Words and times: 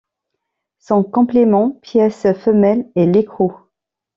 Son 0.79 1.03
complément, 1.03 1.73
pièce 1.83 2.25
femelle 2.33 2.89
est 2.95 3.05
l'écrou. 3.05 3.55